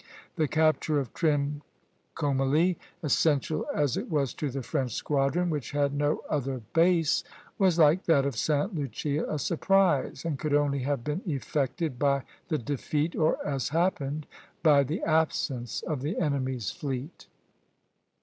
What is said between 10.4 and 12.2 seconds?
only have been effected